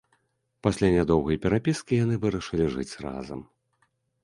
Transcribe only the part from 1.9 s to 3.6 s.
яны вырашылі жыць разам.